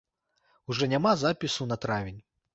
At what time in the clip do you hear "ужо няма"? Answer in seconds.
0.69-1.13